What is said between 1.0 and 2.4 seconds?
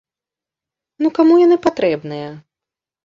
Ну каму яна патрэбная?!